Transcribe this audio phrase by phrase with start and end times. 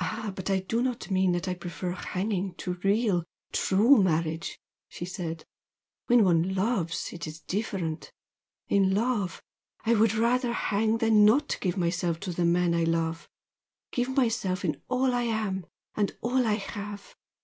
[0.00, 3.22] "Ah, but I do not mean that I prefer hanging to real,
[3.52, 5.44] true marriage!" she said
[6.06, 8.10] "When one loves, it is different!
[8.68, 9.40] In love
[9.84, 13.28] I would rather hang than not give myself to the man I love
[13.92, 17.14] give myself in all I am, and all I have!